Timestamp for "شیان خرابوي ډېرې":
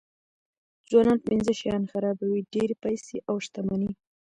1.59-2.75